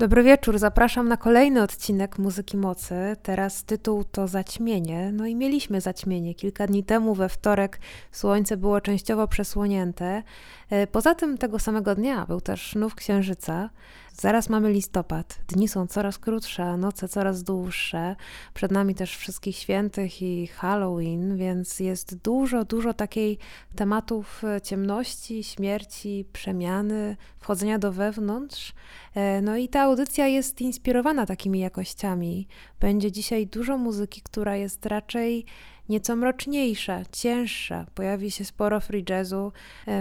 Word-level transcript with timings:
Dobry 0.00 0.22
wieczór, 0.22 0.58
zapraszam 0.58 1.08
na 1.08 1.16
kolejny 1.16 1.62
odcinek 1.62 2.18
Muzyki 2.18 2.56
Mocy. 2.56 2.94
Teraz 3.22 3.64
tytuł 3.64 4.04
to 4.04 4.28
Zaćmienie. 4.28 5.12
No 5.12 5.26
i 5.26 5.34
mieliśmy 5.36 5.80
zaćmienie. 5.80 6.34
Kilka 6.34 6.66
dni 6.66 6.84
temu 6.84 7.14
we 7.14 7.28
wtorek 7.28 7.80
słońce 8.12 8.56
było 8.56 8.80
częściowo 8.80 9.28
przesłonięte. 9.28 10.22
E, 10.70 10.86
poza 10.86 11.14
tym 11.14 11.38
tego 11.38 11.58
samego 11.58 11.94
dnia 11.94 12.26
był 12.26 12.40
też 12.40 12.74
nów 12.74 12.94
księżyca. 12.94 13.70
Zaraz 14.12 14.48
mamy 14.48 14.72
listopad. 14.72 15.38
Dni 15.48 15.68
są 15.68 15.86
coraz 15.86 16.18
krótsze, 16.18 16.76
noce 16.76 17.08
coraz 17.08 17.42
dłuższe. 17.42 18.16
Przed 18.54 18.72
nami 18.72 18.94
też 18.94 19.16
wszystkich 19.16 19.56
świętych 19.56 20.22
i 20.22 20.46
Halloween, 20.46 21.36
więc 21.36 21.80
jest 21.80 22.14
dużo, 22.16 22.64
dużo 22.64 22.94
takiej 22.94 23.38
tematów 23.76 24.44
e, 24.44 24.60
ciemności, 24.60 25.44
śmierci, 25.44 26.24
przemiany, 26.32 27.16
wchodzenia 27.38 27.78
do 27.78 27.92
wewnątrz. 27.92 28.72
E, 29.14 29.42
no 29.42 29.56
i 29.56 29.68
ta 29.68 29.80
audycja 29.80 30.26
jest 30.26 30.60
inspirowana 30.60 31.26
takimi 31.26 31.60
jakościami. 31.60 32.48
Będzie 32.80 33.12
dzisiaj 33.12 33.46
dużo 33.46 33.78
muzyki, 33.78 34.22
która 34.22 34.56
jest 34.56 34.86
raczej 34.86 35.46
nieco 35.90 36.16
mroczniejsza, 36.16 37.02
cięższa. 37.12 37.86
Pojawi 37.94 38.30
się 38.30 38.44
sporo 38.44 38.80
free 38.80 39.04
jazzu, 39.08 39.52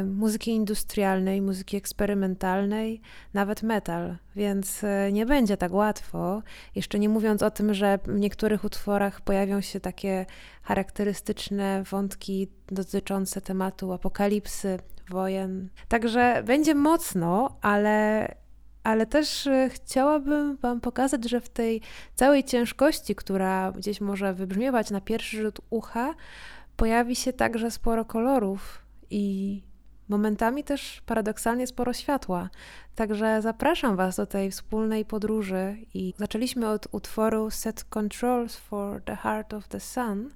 muzyki 0.06 0.52
industrialnej, 0.52 1.42
muzyki 1.42 1.78
eksperymentalnej, 1.78 3.02
nawet 3.34 3.64
metal, 3.64 4.18
więc 4.36 4.84
e, 4.84 5.12
nie 5.12 5.26
będzie 5.26 5.58
tak 5.58 5.74
łatwo. 5.74 6.42
Jeszcze 6.76 7.00
nie 7.00 7.10
mówiąc 7.10 7.44
o 7.44 7.52
tym, 7.52 7.74
że 7.74 8.00
w 8.06 8.20
niektórych 8.20 8.64
utworach 8.64 9.22
pojawią 9.22 9.62
się 9.62 9.80
takie 9.80 10.26
charakterystyczne 10.64 11.84
wątki 11.84 12.48
dotyczące 12.68 13.42
tematu 13.42 13.94
apokalipsy, 13.94 14.80
wojen. 15.10 15.70
Także 15.88 16.44
będzie 16.46 16.76
mocno, 16.76 17.58
ale 17.62 18.28
ale 18.90 19.06
też 19.06 19.48
e, 19.48 19.70
chciałabym 19.70 20.58
Wam 20.58 20.82
pokazać, 20.82 21.30
że 21.30 21.42
w 21.42 21.50
tej 21.50 21.82
całej 22.16 22.44
ciężkości, 22.44 23.16
która 23.16 23.72
gdzieś 23.72 24.02
może 24.02 24.34
wybrzmiewać 24.34 24.92
na 24.92 25.02
pierwszy 25.02 25.42
rzut 25.42 25.62
ucha, 25.70 26.16
pojawi 26.76 27.16
się 27.16 27.34
także 27.34 27.72
sporo 27.72 28.06
kolorów 28.06 28.86
i 29.10 29.62
momentami 30.10 30.64
też 30.64 31.02
paradoksalnie 31.06 31.68
sporo 31.68 31.94
światła. 31.94 32.50
Także 32.96 33.42
zapraszam 33.42 33.96
Was 33.96 34.16
do 34.16 34.26
tej 34.26 34.52
wspólnej 34.52 35.06
podróży 35.06 35.78
i 35.94 36.14
zaczęliśmy 36.18 36.70
od 36.70 36.88
utworu 36.92 37.52
Set 37.52 37.84
Controls 37.84 38.56
for 38.56 39.04
the 39.04 39.16
Heart 39.16 39.54
of 39.54 39.68
the 39.68 39.80
Sun 39.80 40.30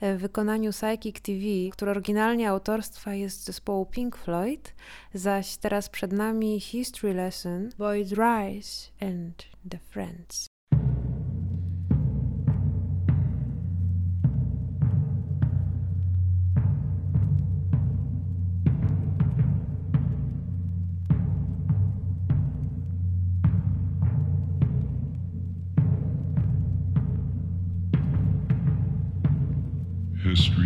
w 0.00 0.18
wykonaniu 0.18 0.72
Psychic 0.72 1.20
TV, 1.20 1.40
który 1.72 1.90
oryginalnie 1.90 2.50
autorstwa 2.50 3.14
jest 3.14 3.44
zespołu 3.44 3.86
Pink 3.86 4.16
Floyd, 4.16 4.74
zaś 5.14 5.56
teraz 5.56 5.88
przed 5.88 6.12
nami 6.12 6.60
History 6.60 7.14
Lesson, 7.14 7.70
Boyd 7.78 8.08
Rice 8.08 8.90
and 9.00 9.44
the 9.70 9.78
Friends. 9.78 10.57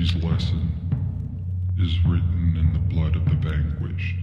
History's 0.03 0.25
lesson 0.25 0.69
is 1.79 2.05
written 2.05 2.57
in 2.59 2.73
the 2.73 2.79
blood 2.93 3.15
of 3.15 3.25
the 3.25 3.37
vanquished. 3.37 4.17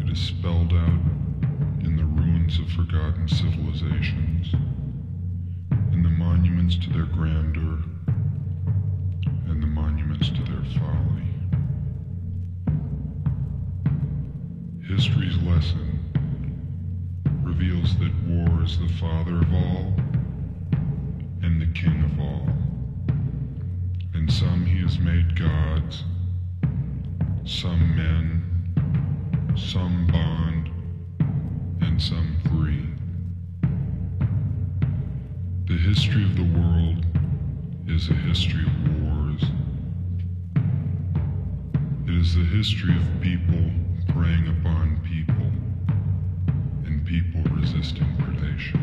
It 0.00 0.10
is 0.10 0.18
spelled 0.18 0.72
out 0.72 1.00
in 1.84 1.96
the 1.96 2.04
ruins 2.04 2.58
of 2.58 2.68
forgotten 2.70 3.28
civilizations, 3.28 4.52
in 5.92 6.02
the 6.02 6.08
monuments 6.08 6.74
to 6.78 6.90
their 6.90 7.04
grandeur, 7.04 7.78
and 9.46 9.62
the 9.62 9.68
monuments 9.68 10.30
to 10.30 10.42
their 10.42 10.64
folly. 10.80 11.28
History's 14.88 15.36
lesson 15.44 16.00
reveals 17.44 17.96
that 17.98 18.12
war 18.26 18.64
is 18.64 18.80
the 18.80 18.88
father 18.94 19.42
of 19.42 19.54
all 19.54 19.94
and 21.40 21.62
the 21.62 21.72
king 21.72 22.02
of 22.02 22.18
all. 22.18 22.53
In 24.24 24.30
some 24.30 24.64
he 24.64 24.80
has 24.80 24.98
made 24.98 25.38
gods, 25.38 26.02
some 27.44 27.94
men, 27.94 28.42
some 29.54 30.06
bond, 30.06 30.70
and 31.82 32.00
some 32.00 32.34
free. 32.48 32.88
The 35.66 35.76
history 35.76 36.24
of 36.24 36.36
the 36.36 36.58
world 36.58 37.04
is 37.86 38.08
a 38.08 38.14
history 38.14 38.64
of 38.64 39.02
wars. 39.02 39.42
It 42.08 42.14
is 42.14 42.34
the 42.34 42.44
history 42.44 42.96
of 42.96 43.20
people 43.20 43.70
preying 44.08 44.48
upon 44.48 45.00
people 45.04 45.52
and 46.86 47.04
people 47.04 47.42
resisting 47.52 48.06
predation. 48.16 48.80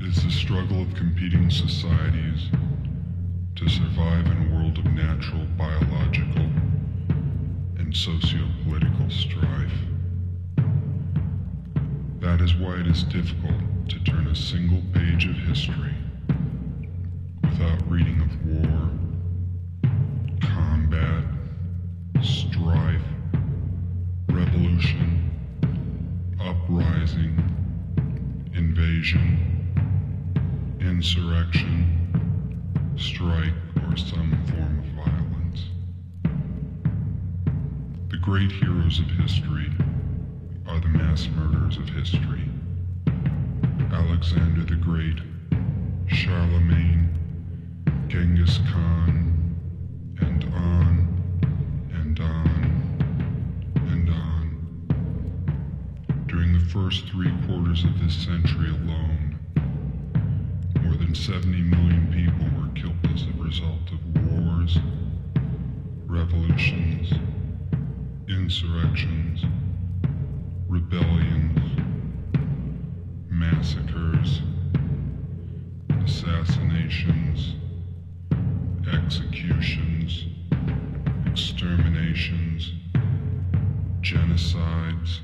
It 0.00 0.16
is 0.16 0.24
the 0.24 0.30
struggle 0.30 0.80
of 0.80 0.94
competing 0.94 1.50
societies 1.50 2.48
to 3.58 3.68
survive 3.68 4.24
in 4.26 4.46
a 4.46 4.54
world 4.54 4.78
of 4.78 4.84
natural, 4.84 5.44
biological, 5.56 6.46
and 7.76 7.92
socio-political 7.92 9.10
strife. 9.10 9.72
That 12.20 12.40
is 12.40 12.54
why 12.54 12.74
it 12.74 12.86
is 12.86 13.02
difficult 13.02 13.88
to 13.88 13.98
turn 14.04 14.28
a 14.28 14.36
single 14.36 14.80
page 14.94 15.26
of 15.26 15.34
history 15.34 15.92
without 17.42 17.82
reading 17.90 18.20
of 18.20 18.30
war, 18.46 18.90
combat, 20.40 21.24
strife, 22.22 23.02
revolution, 24.28 25.32
uprising, 26.40 27.34
invasion, 28.54 29.66
insurrection, 30.80 31.97
strike, 32.98 33.52
or 33.88 33.96
some 33.96 34.36
form 34.50 34.78
of 34.80 35.06
violence. 35.06 35.60
The 38.10 38.16
great 38.16 38.50
heroes 38.50 38.98
of 38.98 39.06
history 39.06 39.70
are 40.66 40.80
the 40.80 40.88
mass 40.88 41.28
murderers 41.36 41.76
of 41.76 41.88
history. 41.88 42.48
Alexander 43.92 44.64
the 44.64 44.76
Great, 44.76 45.18
Charlemagne, 46.08 47.08
Genghis 48.08 48.58
Khan, 48.72 49.56
and 50.20 50.44
on 50.54 51.08
and 51.92 52.20
on 52.20 52.72
and 53.90 54.10
on. 54.10 56.24
During 56.26 56.52
the 56.52 56.64
first 56.66 57.06
three 57.08 57.32
quarters 57.46 57.84
of 57.84 57.98
this 58.00 58.14
century 58.14 58.70
alone, 58.70 59.38
more 60.82 60.94
than 60.96 61.14
70 61.14 61.62
million 61.62 62.06
people 62.12 62.46
were 62.60 62.67
killed 62.80 62.94
as 63.12 63.22
a 63.22 63.42
result 63.42 63.90
of 63.92 64.30
wars, 64.30 64.78
revolutions, 66.06 67.12
insurrections, 68.28 69.44
rebellions, 70.68 71.58
massacres, 73.30 74.42
assassinations, 76.04 77.54
executions, 78.92 80.26
exterminations, 81.26 82.72
genocides, 84.02 85.20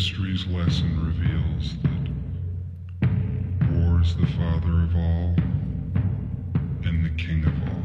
History's 0.00 0.46
lesson 0.46 0.90
reveals 1.04 1.76
that 1.82 2.08
war 3.70 4.00
is 4.00 4.16
the 4.16 4.24
father 4.28 4.80
of 4.84 4.96
all 4.96 5.34
and 6.88 7.04
the 7.04 7.10
king 7.18 7.44
of 7.44 7.52
all. 7.68 7.84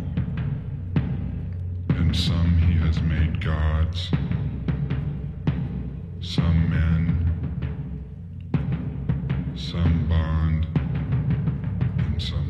And 1.97 2.15
some 2.15 2.57
he 2.59 2.77
has 2.77 3.01
made 3.01 3.43
gods, 3.43 4.09
some 6.21 6.69
men, 6.69 7.33
some 9.57 10.07
bond, 10.07 10.67
and 12.05 12.21
some 12.21 12.44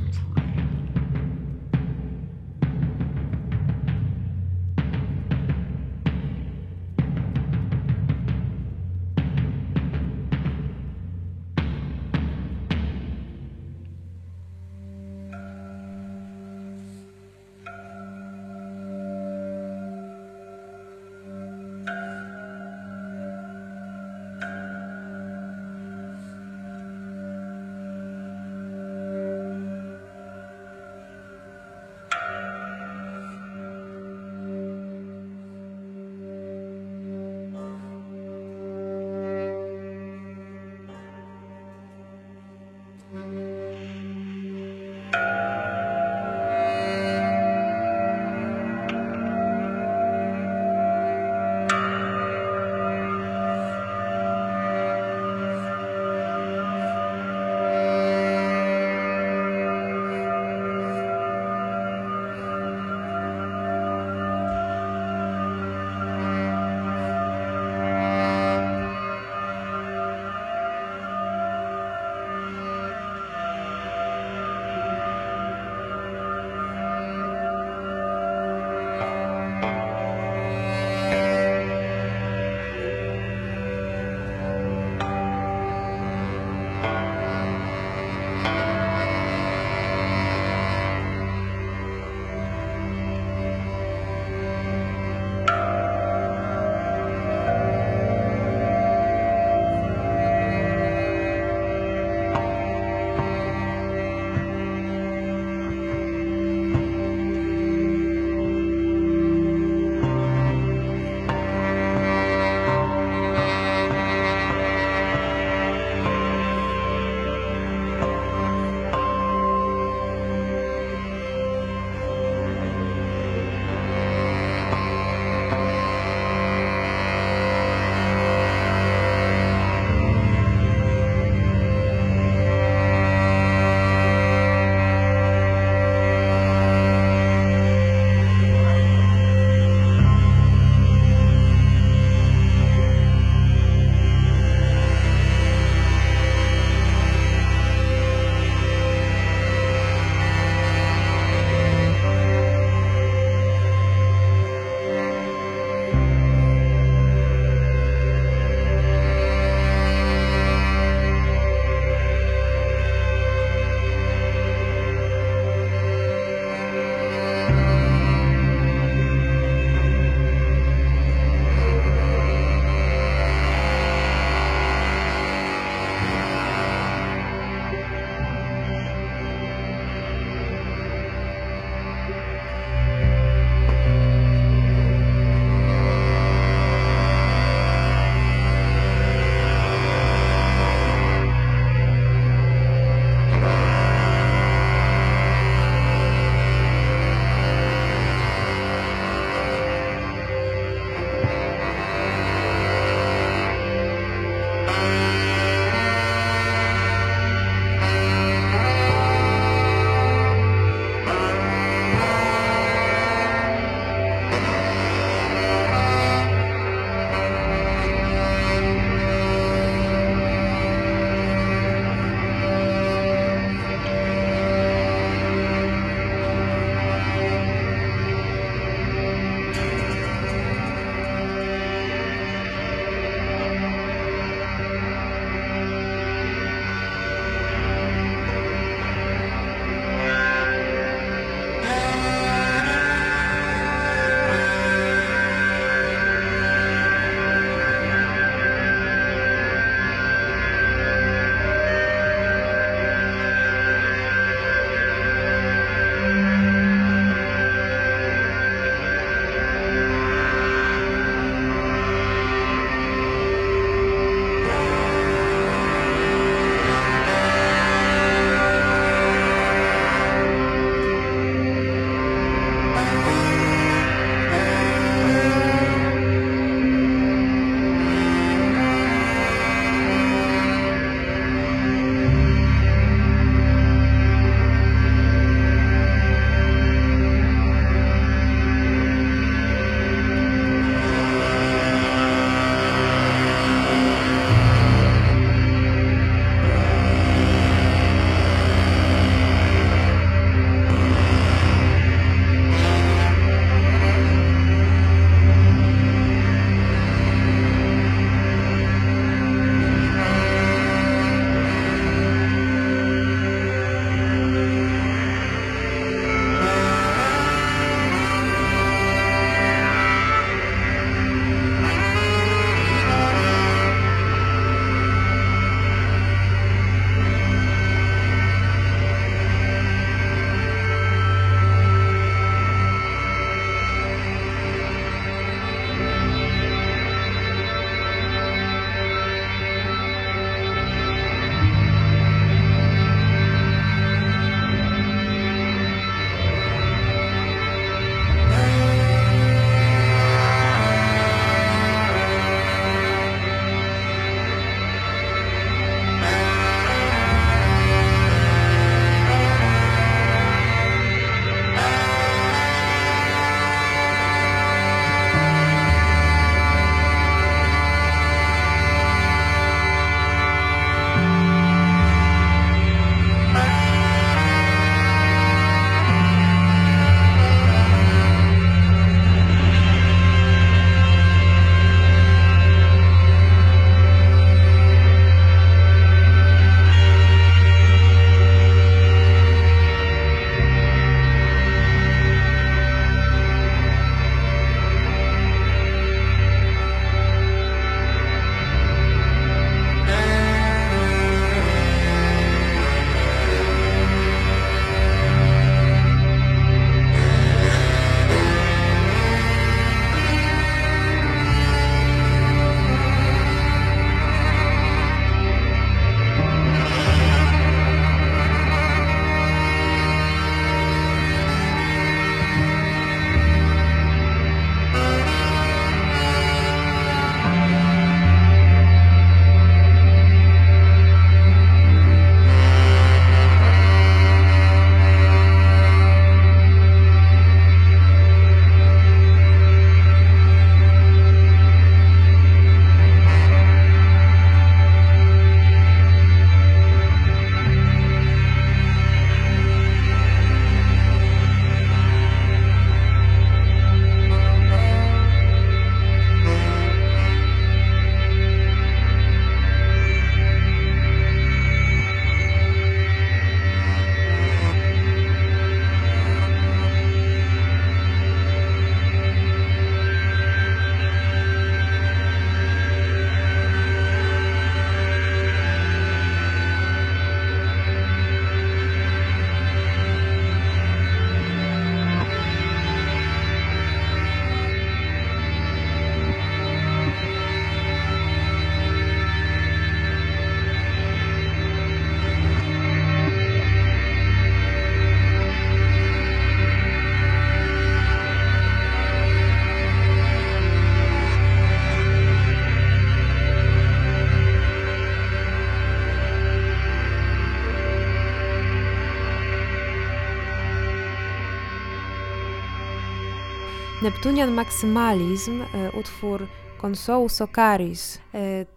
Neptunian 513.85 514.31
Maximalism, 514.31 515.43
utwór 515.79 516.27
Consou 516.61 517.09
Socaris. 517.09 518.00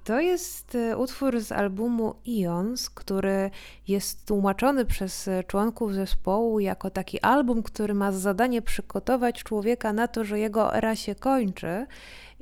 To 0.04 0.20
jest 0.20 0.76
utwór 0.96 1.40
z 1.40 1.52
albumu 1.52 2.14
Ions, 2.24 2.90
który 2.90 3.50
jest 3.88 4.26
tłumaczony 4.26 4.84
przez 4.84 5.30
członków 5.46 5.94
zespołu 5.94 6.60
jako 6.60 6.90
taki 6.90 7.20
album, 7.20 7.62
który 7.62 7.94
ma 7.94 8.12
za 8.12 8.18
zadanie 8.18 8.62
przygotować 8.62 9.42
człowieka 9.42 9.92
na 9.92 10.08
to, 10.08 10.24
że 10.24 10.38
jego 10.38 10.76
era 10.76 10.96
się 10.96 11.14
kończy 11.14 11.86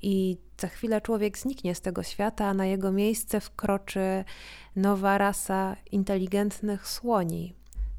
i 0.02 0.36
za 0.60 0.68
chwilę 0.68 1.00
człowiek 1.00 1.38
zniknie 1.38 1.74
z 1.74 1.80
tego 1.80 2.02
świata, 2.02 2.44
a 2.46 2.54
na 2.54 2.66
jego 2.66 2.92
miejsce 2.92 3.40
wkroczy 3.40 4.24
nowa 4.76 5.18
rasa 5.18 5.76
inteligentnych 5.92 6.88
słoni. 6.88 7.54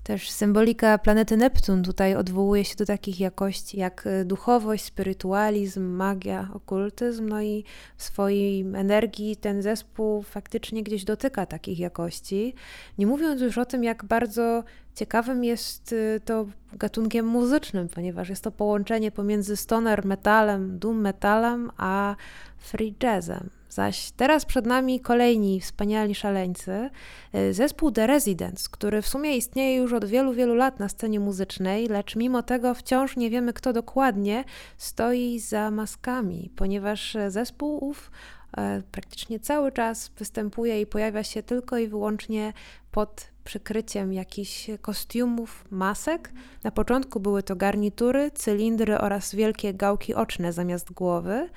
Też 0.07 0.29
symbolika 0.29 0.97
planety 0.97 1.37
Neptun 1.37 1.83
tutaj 1.83 2.15
odwołuje 2.15 2.65
się 2.65 2.75
do 2.75 2.85
takich 2.85 3.19
jakości 3.19 3.79
jak 3.79 4.07
e, 4.07 4.25
duchowość, 4.25 4.83
spirytualizm, 4.83 5.83
magia, 5.83 6.49
okultyzm, 6.53 7.29
no 7.29 7.41
i 7.41 7.63
w 7.97 8.03
swojej 8.03 8.61
energii 8.61 9.35
ten 9.35 9.61
zespół 9.61 10.21
faktycznie 10.21 10.83
gdzieś 10.83 11.03
dotyka 11.03 11.45
takich 11.45 11.79
jakości. 11.79 12.53
Nie 12.97 13.07
mówiąc 13.07 13.41
już 13.41 13.57
o 13.57 13.65
tym, 13.65 13.83
jak 13.83 14.05
bardzo 14.05 14.63
ciekawym 14.95 15.43
jest 15.43 15.93
e, 15.93 16.19
to 16.19 16.45
gatunkiem 16.73 17.25
muzycznym, 17.25 17.89
ponieważ 17.89 18.29
jest 18.29 18.43
to 18.43 18.51
połączenie 18.51 19.11
pomiędzy 19.11 19.57
stoner 19.57 20.05
metalem, 20.05 20.79
doom 20.79 21.01
metalem, 21.01 21.71
a 21.77 22.15
free 22.57 22.95
jazzem. 23.03 23.49
Zaś 23.69 24.11
teraz 24.11 24.45
przed 24.45 24.65
nami 24.65 24.99
kolejni 24.99 25.61
wspaniali 25.61 26.15
szaleńcy, 26.15 26.89
y, 27.35 27.53
zespół 27.53 27.91
The 27.91 28.07
Residents, 28.07 28.69
który 28.69 29.01
w 29.01 29.07
sumie 29.07 29.37
istnieje 29.37 29.77
już 29.77 29.93
od 29.93 30.05
wielu, 30.05 30.33
wielu 30.33 30.55
lat 30.55 30.79
na 30.79 30.89
scenie 30.89 31.19
muzycznej, 31.19 31.87
lecz 31.87 32.15
mimo 32.15 32.43
tego 32.43 32.73
wciąż 32.73 33.17
nie 33.17 33.29
wiemy, 33.29 33.53
kto 33.53 33.73
dokładnie 33.73 34.43
stoi 34.77 35.39
za 35.39 35.71
maskami, 35.71 36.51
ponieważ 36.55 37.17
zespół 37.27 37.85
ów 37.85 38.11
e, 38.57 38.81
praktycznie 38.91 39.39
cały 39.39 39.71
czas 39.71 40.11
występuje 40.17 40.81
i 40.81 40.85
pojawia 40.85 41.23
się 41.23 41.43
tylko 41.43 41.77
i 41.77 41.87
wyłącznie 41.87 42.53
pod 42.91 43.27
przykryciem 43.47 44.13
jakichś 44.13 44.69
kostiumów, 44.81 45.65
masek. 45.71 46.31
Na 46.63 46.71
początku 46.71 47.19
były 47.19 47.43
to 47.43 47.55
garnitury, 47.55 48.31
cylindry 48.31 48.97
oraz 48.97 49.35
wielkie 49.35 49.73
gałki 49.73 50.15
oczne 50.15 50.53
zamiast 50.53 50.91
głowy. 50.91 51.49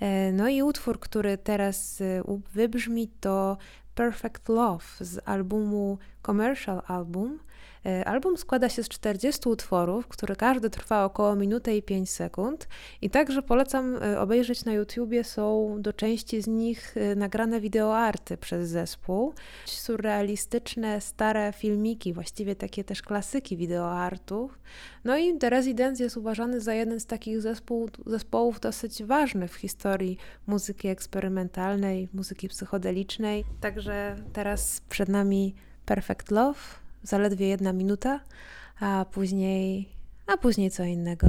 E, 0.00 0.32
no 0.32 0.48
i 0.48 0.62
utwór, 0.62 1.00
który 1.00 1.38
teraz 1.38 2.00
e, 2.00 2.22
wybrzmi, 2.52 3.08
to 3.20 3.56
Perfect 3.94 4.48
Love 4.48 4.84
z 5.00 5.28
albumu 5.28 5.98
Commercial 6.26 6.82
Album. 6.86 7.38
E, 7.86 8.04
album 8.04 8.36
składa 8.36 8.68
się 8.68 8.82
z 8.82 8.88
40 8.88 9.48
utworów, 9.48 10.08
które 10.08 10.36
każdy 10.36 10.70
trwa 10.70 11.04
około 11.04 11.36
minuty 11.36 11.76
i 11.76 11.82
5 11.82 12.10
sekund 12.10 12.68
i 13.02 13.10
także 13.10 13.42
polecam 13.42 13.96
e, 14.02 14.20
obejrzeć 14.20 14.64
na 14.64 14.72
YouTubie, 14.72 15.24
są 15.24 15.76
do 15.78 15.92
części 15.92 16.42
z 16.42 16.46
nich 16.46 16.96
e, 16.96 17.14
nagrane 17.14 17.60
wideoarty 17.60 18.36
przez 18.36 18.68
zespół, 18.68 19.34
surrealistyczne, 19.66 21.00
stare 21.00 21.52
filmiki, 21.52 22.12
właściwie 22.12 22.56
takie 22.56 22.84
też 22.84 23.02
klasyki 23.02 23.56
wideoartów. 23.56 24.58
No 25.04 25.16
i 25.16 25.38
The 25.38 25.50
Residence 25.50 26.02
jest 26.02 26.16
uważany 26.16 26.60
za 26.60 26.74
jeden 26.74 27.00
z 27.00 27.06
takich 27.06 27.40
zespół, 27.40 27.90
zespołów 28.06 28.60
dosyć 28.60 29.04
ważnych 29.04 29.52
w 29.52 29.56
historii 29.56 30.18
muzyki 30.46 30.88
eksperymentalnej, 30.88 32.08
muzyki 32.14 32.48
psychodelicznej. 32.48 33.44
Także 33.60 34.16
teraz 34.32 34.80
przed 34.88 35.08
nami 35.08 35.54
Perfect 35.86 36.30
Love 36.30 36.85
zaledwie 37.06 37.48
jedna 37.48 37.72
minuta, 37.72 38.20
a 38.80 39.04
później, 39.12 39.88
a 40.26 40.36
później 40.36 40.70
co 40.70 40.84
innego. 40.84 41.26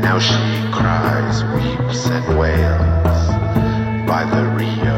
Now 0.00 0.18
she 0.18 0.34
cries, 0.72 1.44
weeps, 1.54 2.06
and 2.06 2.38
wails 2.38 3.28
by 4.08 4.24
the 4.24 4.42
Rio. 4.56 4.93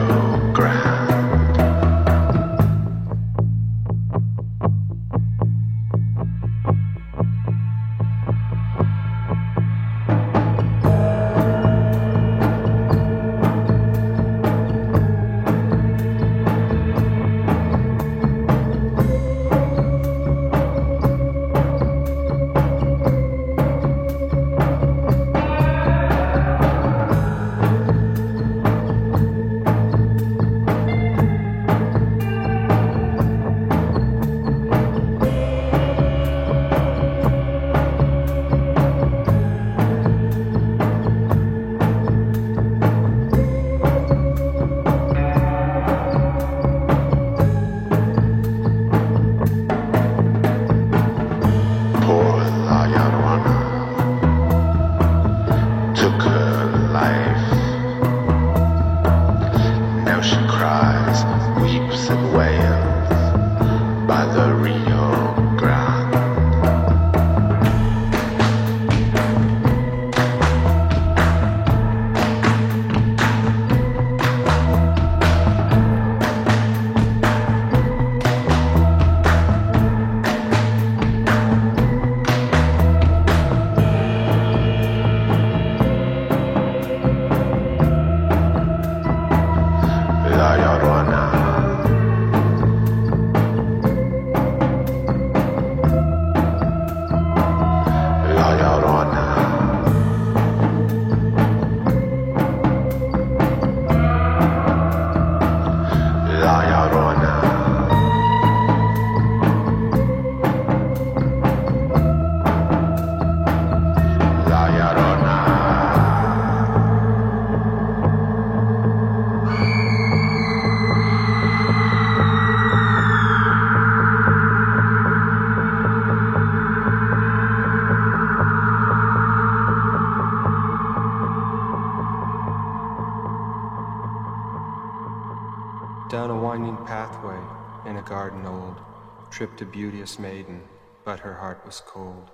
Tripped 139.37 139.61
a 139.61 139.67
beauteous 139.67 140.19
maiden, 140.19 140.63
but 141.05 141.21
her 141.21 141.35
heart 141.35 141.61
was 141.67 141.83
cold. 141.85 142.31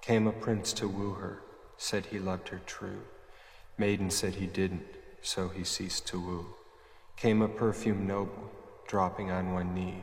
Came 0.00 0.26
a 0.26 0.32
prince 0.32 0.72
to 0.72 0.88
woo 0.88 1.12
her, 1.12 1.42
said 1.76 2.06
he 2.06 2.18
loved 2.18 2.48
her 2.48 2.60
true. 2.66 3.02
Maiden 3.78 4.10
said 4.10 4.34
he 4.34 4.48
didn't, 4.48 4.82
so 5.22 5.46
he 5.46 5.62
ceased 5.62 6.08
to 6.08 6.18
woo. 6.18 6.46
Came 7.16 7.40
a 7.40 7.46
perfume 7.46 8.04
noble, 8.04 8.50
dropping 8.88 9.30
on 9.30 9.54
one 9.54 9.72
knee, 9.76 10.02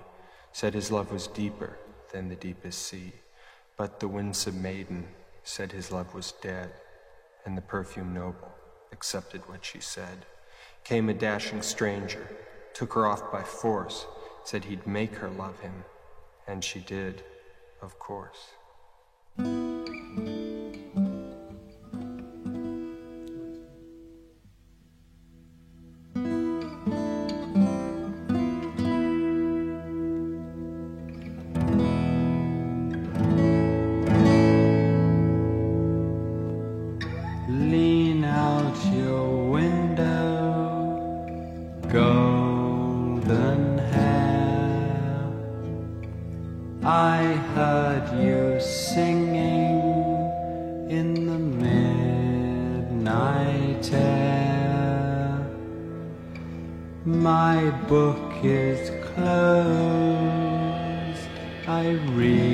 said 0.53 0.73
his 0.73 0.89
love 0.89 1.11
was 1.11 1.27
deeper 1.27 1.77
than 2.13 2.29
the 2.29 2.35
deepest 2.37 2.81
sea. 2.81 3.11
But 3.75 3.99
the 3.99 4.07
winsome 4.07 4.61
maiden 4.61 5.09
said 5.43 5.73
his 5.73 5.91
love 5.91 6.13
was 6.13 6.31
dead, 6.41 6.71
and 7.45 7.57
the 7.57 7.61
perfume 7.61 8.13
noble 8.13 8.53
accepted 8.93 9.41
what 9.49 9.65
she 9.65 9.81
said. 9.81 10.25
Came 10.85 11.09
a 11.09 11.13
dashing 11.13 11.61
stranger, 11.61 12.25
took 12.73 12.93
her 12.93 13.05
off 13.05 13.33
by 13.33 13.43
force, 13.43 14.05
said 14.45 14.63
he'd 14.63 14.87
make 14.87 15.15
her 15.15 15.29
love 15.29 15.59
him, 15.59 15.83
and 16.47 16.63
she 16.63 16.79
did, 16.79 17.23
of 17.81 17.99
course. 17.99 19.76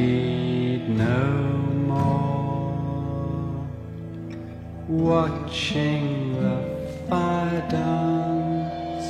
need 0.03 0.89
no 0.89 1.23
more 1.87 3.67
watching 4.87 6.33
the 6.41 6.57
fire 7.07 7.63
dance 7.69 9.09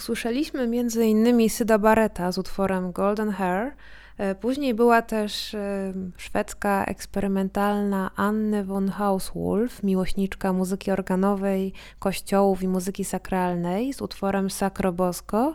Usłyszeliśmy 0.00 0.82
innymi 1.06 1.50
Syda 1.50 1.78
Barreta 1.78 2.32
z 2.32 2.38
utworem 2.38 2.92
Golden 2.92 3.30
Hair. 3.30 3.72
E, 4.18 4.34
później 4.34 4.74
była 4.74 5.02
też 5.02 5.54
e, 5.54 5.92
szwedzka 6.16 6.84
eksperymentalna 6.84 8.10
Anne 8.16 8.64
von 8.64 8.88
Hauswolf, 8.88 9.82
miłośniczka 9.82 10.52
muzyki 10.52 10.90
organowej, 10.90 11.72
kościołów 11.98 12.62
i 12.62 12.68
muzyki 12.68 13.04
sakralnej 13.04 13.92
z 13.92 14.02
utworem 14.02 14.50
Sacro 14.50 14.92
Bosco. 14.92 15.54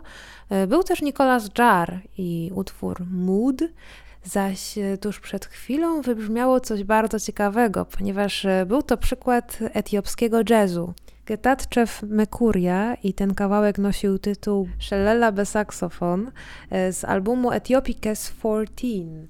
E, 0.50 0.66
był 0.66 0.82
też 0.82 1.02
Nicolas 1.02 1.50
Jarre 1.58 1.98
i 2.18 2.50
utwór 2.54 2.96
Mood, 3.10 3.62
zaś 4.24 4.74
tuż 5.00 5.20
przed 5.20 5.46
chwilą 5.46 6.02
wybrzmiało 6.02 6.60
coś 6.60 6.84
bardzo 6.84 7.20
ciekawego, 7.20 7.84
ponieważ 7.84 8.46
był 8.66 8.82
to 8.82 8.96
przykład 8.96 9.58
etiopskiego 9.72 10.38
jazzu. 10.50 10.94
Getatczew 11.26 12.02
Mekuria 12.02 12.94
i 13.02 13.14
ten 13.14 13.34
kawałek 13.34 13.78
nosił 13.78 14.18
tytuł 14.18 14.68
Szelela 14.78 15.32
bez 15.32 15.48
saksofon 15.48 16.30
e, 16.70 16.92
z 16.92 17.04
albumu 17.04 17.52
Etiopicus 17.52 18.30
14. 18.38 18.74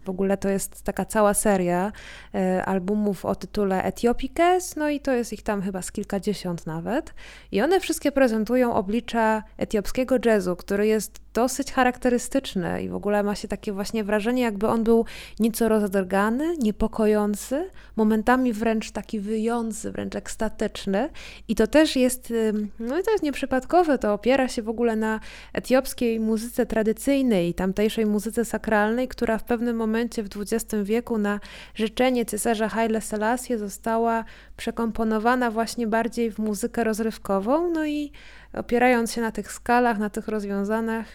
W 0.05 0.11
ogóle 0.11 0.37
to 0.37 0.49
jest 0.49 0.83
taka 0.83 1.05
cała 1.05 1.35
seria 1.35 1.93
e, 2.35 2.65
albumów 2.65 3.25
o 3.25 3.35
tytule 3.35 3.83
Etiopicus, 3.83 4.77
no 4.77 4.89
i 4.89 5.01
to 5.01 5.13
jest 5.13 5.33
ich 5.33 5.43
tam 5.43 5.63
chyba 5.63 5.83
z 5.83 5.93
kilkadziesiąt 5.93 6.67
nawet. 6.67 7.15
I 7.53 7.63
one 7.63 7.81
wszystkie 7.81 8.13
prezentują 8.13 8.75
oblicza 8.75 9.43
etiopskiego 9.59 10.17
jazzu, 10.25 10.57
który 10.57 10.87
jest 10.87 11.26
dosyć 11.37 11.73
charakterystyczny 11.73 12.83
i 12.83 12.89
w 12.89 12.95
ogóle 12.95 13.23
ma 13.23 13.35
się 13.35 13.49
takie 13.49 13.73
właśnie 13.73 14.05
wrażenie, 14.05 14.43
jakby 14.43 14.69
on 14.69 14.85
był 14.85 15.05
nieco 15.39 15.69
rozdrgany, 15.69 16.57
niepokojący, 16.59 17.71
momentami 17.97 18.53
wręcz 18.53 18.91
taki 18.91 19.21
wyjący, 19.21 19.93
wręcz 19.93 20.17
ekstatyczny. 20.17 21.11
I 21.49 21.55
to 21.55 21.67
też 21.67 21.97
jest, 21.97 22.33
no 22.79 22.99
i 22.99 23.03
to 23.03 23.11
jest 23.11 23.23
nieprzypadkowe, 23.23 23.99
to 23.99 24.13
opiera 24.13 24.49
się 24.49 24.63
w 24.63 24.69
ogóle 24.69 24.97
na 24.97 25.21
etiopskiej 25.53 26.21
muzyce 26.21 26.67
tradycyjnej, 26.67 27.55
tamtejszej 27.55 28.07
muzyce 28.07 28.45
sakralnej, 28.45 29.09
która 29.09 29.39
w 29.39 29.45
pewnym 29.45 29.77
momencie 29.77 30.23
w 30.23 30.29
XX 30.37 30.75
wieku 30.83 31.19
na 31.19 31.41
życzenie 31.75 32.25
cesarza 32.25 32.69
Haile 32.69 33.01
Selassie 33.01 33.59
została 33.59 34.25
przekomponowana 34.57 35.51
właśnie 35.51 35.87
bardziej 35.87 36.31
w 36.31 36.39
muzykę 36.39 36.85
rozrywkową, 36.85 37.71
no 37.71 37.87
i 37.87 38.13
opierając 38.53 39.13
się 39.13 39.21
na 39.21 39.33
tych 39.33 39.53
skalach, 39.53 39.99
na 39.99 40.11
tych 40.11 40.29
rozwiązaniach, 40.29 41.07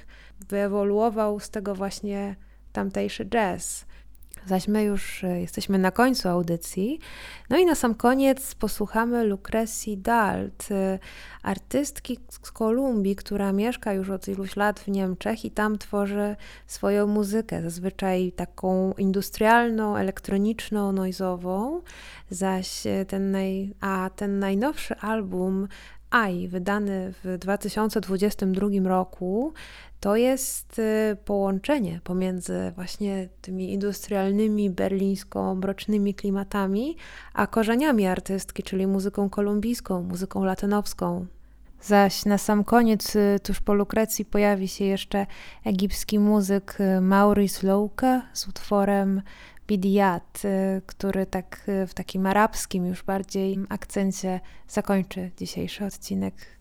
wyewoluował 0.49 1.39
z 1.39 1.49
tego 1.49 1.75
właśnie 1.75 2.35
tamtejszy 2.71 3.25
jazz. 3.25 3.85
Zaś 4.45 4.67
my 4.67 4.83
już 4.83 5.23
e, 5.23 5.41
jesteśmy 5.41 5.79
na 5.79 5.91
końcu 5.91 6.29
audycji. 6.29 6.99
No 7.49 7.57
i 7.57 7.65
na 7.65 7.75
sam 7.75 7.95
koniec 7.95 8.55
posłuchamy 8.55 9.23
Lucrecji 9.23 9.97
Dalt, 9.97 10.67
e, 10.71 10.99
artystki 11.43 12.19
z 12.29 12.51
Kolumbii, 12.51 13.15
która 13.15 13.51
mieszka 13.51 13.93
już 13.93 14.09
od 14.09 14.27
iluś 14.27 14.55
lat 14.55 14.79
w 14.79 14.87
Niemczech 14.87 15.45
i 15.45 15.51
tam 15.51 15.77
tworzy 15.77 16.35
swoją 16.67 17.07
muzykę, 17.07 17.61
zazwyczaj 17.61 18.31
taką 18.31 18.93
industrialną, 18.93 19.97
elektroniczną, 19.97 20.91
noizową. 20.91 21.81
Zaś 22.29 22.87
e, 22.87 23.05
ten, 23.05 23.31
naj, 23.31 23.73
a 23.81 24.09
ten 24.15 24.39
najnowszy 24.39 24.95
album 24.95 25.67
AI, 26.11 26.47
wydany 26.47 27.13
w 27.23 27.37
2022 27.37 28.67
roku, 28.83 29.53
to 29.99 30.15
jest 30.15 30.79
y, 30.79 31.17
połączenie 31.25 31.99
pomiędzy 32.03 32.71
właśnie 32.75 33.29
tymi 33.41 33.73
industrialnymi, 33.73 34.69
berlińsko-mrocznymi 34.71 36.15
klimatami, 36.15 36.97
a 37.33 37.47
korzeniami 37.47 38.07
artystki, 38.07 38.63
czyli 38.63 38.87
muzyką 38.87 39.29
kolumbijską, 39.29 40.03
muzyką 40.03 40.43
latynowską. 40.43 41.25
Zaś 41.81 42.25
na 42.25 42.37
sam 42.37 42.63
koniec, 42.63 43.15
y, 43.15 43.39
tuż 43.43 43.59
po 43.59 43.73
Lukrecji, 43.73 44.25
pojawi 44.25 44.67
się 44.67 44.85
jeszcze 44.85 45.25
egipski 45.65 46.19
muzyk 46.19 46.77
y, 46.79 47.01
Maurice 47.01 47.67
Louka 47.67 48.21
z 48.33 48.47
utworem 48.47 49.21
Bidiat, 49.71 50.41
który 50.85 51.25
tak 51.25 51.71
w 51.87 51.93
takim 51.93 52.25
arabskim 52.25 52.85
już 52.85 53.03
bardziej 53.03 53.57
akcencie 53.69 54.39
zakończy 54.67 55.31
dzisiejszy 55.37 55.85
odcinek. 55.85 56.60